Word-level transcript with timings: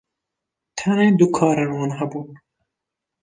tenê 0.77 1.07
du 1.19 1.27
kerên 1.37 1.71
wan 1.77 1.91
hebûn 1.99 2.27